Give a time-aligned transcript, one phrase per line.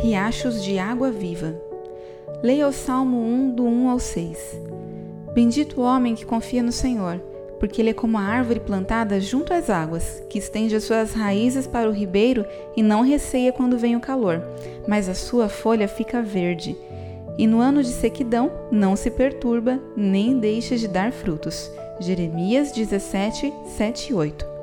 [0.00, 1.60] Riachos de água viva.
[2.40, 4.38] Leia o Salmo 1, do 1 ao 6.
[5.34, 7.18] Bendito o homem que confia no Senhor,
[7.58, 11.66] porque ele é como a árvore plantada junto às águas, que estende as suas raízes
[11.66, 14.40] para o ribeiro e não receia quando vem o calor,
[14.86, 16.76] mas a sua folha fica verde.
[17.36, 21.72] E no ano de sequidão não se perturba, nem deixa de dar frutos.
[21.98, 24.57] Jeremias 17, 7 e 8.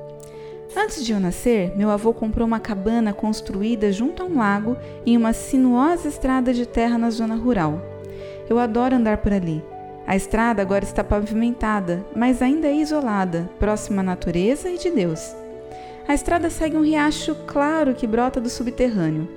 [0.78, 5.16] Antes de eu nascer, meu avô comprou uma cabana construída junto a um lago em
[5.16, 7.82] uma sinuosa estrada de terra na zona rural.
[8.50, 9.64] Eu adoro andar por ali.
[10.06, 15.34] A estrada agora está pavimentada, mas ainda é isolada, próxima à natureza e de Deus.
[16.10, 19.30] A estrada segue um riacho claro que brota do subterrâneo.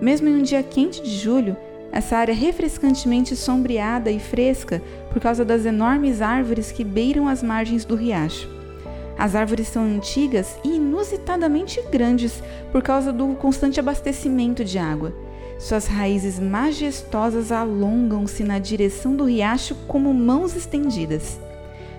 [0.00, 1.58] Mesmo em um dia quente de julho,
[1.92, 4.82] essa área é refrescantemente sombreada e fresca
[5.12, 8.55] por causa das enormes árvores que beiram as margens do riacho.
[9.18, 15.14] As árvores são antigas e inusitadamente grandes por causa do constante abastecimento de água.
[15.58, 21.40] Suas raízes majestosas alongam-se na direção do riacho como mãos estendidas.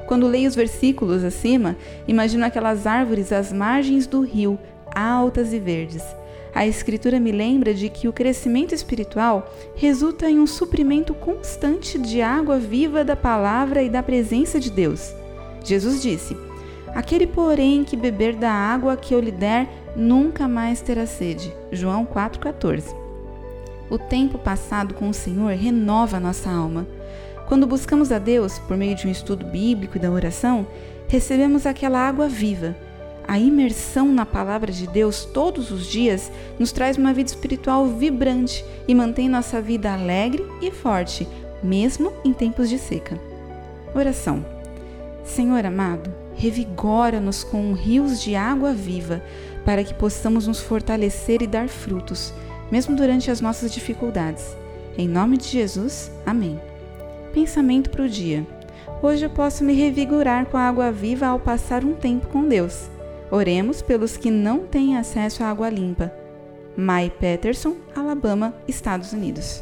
[0.06, 1.76] Quando leio os versículos acima,
[2.08, 4.60] imagino aquelas árvores às margens do rio,
[4.94, 6.04] altas e verdes.
[6.54, 12.22] A Escritura me lembra de que o crescimento espiritual resulta em um suprimento constante de
[12.22, 15.14] água viva da palavra e da presença de Deus.
[15.64, 16.47] Jesus disse:
[16.98, 21.54] Aquele, porém, que beber da água que eu lhe der, nunca mais terá sede.
[21.72, 22.86] João 4,14.
[23.88, 26.88] O tempo passado com o Senhor renova a nossa alma.
[27.48, 30.66] Quando buscamos a Deus por meio de um estudo bíblico e da oração,
[31.08, 32.76] recebemos aquela água viva.
[33.28, 38.66] A imersão na palavra de Deus todos os dias nos traz uma vida espiritual vibrante
[38.88, 41.28] e mantém nossa vida alegre e forte,
[41.62, 43.20] mesmo em tempos de seca.
[43.94, 44.57] Oração.
[45.28, 49.22] Senhor amado, revigora-nos com rios de água viva,
[49.66, 52.34] para que possamos nos fortalecer e dar frutos,
[52.72, 54.56] mesmo durante as nossas dificuldades.
[54.98, 56.60] Em nome de Jesus, amém.
[57.34, 58.48] Pensamento para o dia.
[59.04, 62.90] Hoje eu posso me revigorar com a água viva ao passar um tempo com Deus.
[63.30, 66.12] Oremos pelos que não têm acesso à água limpa.
[66.76, 69.62] Mai Peterson, Alabama, Estados Unidos.